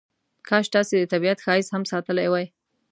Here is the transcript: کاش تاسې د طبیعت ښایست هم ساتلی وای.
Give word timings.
کاش 0.47 0.65
تاسې 0.75 0.93
د 0.97 1.03
طبیعت 1.13 1.39
ښایست 1.45 1.71
هم 1.73 1.83
ساتلی 1.91 2.27
وای. 2.29 2.45